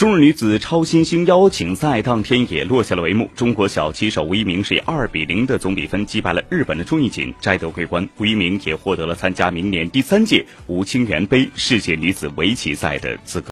[0.00, 8.08] 中日女子超新星邀请赛当天也落下了帷幕，中国小棋手吴一鸣是以二比零的总比分击败了日本的钟义锦，摘得桂冠。
[8.16, 13.48] 吴一鸣也获得了参加明年第三届吴清源杯世界女子围棋赛的资格。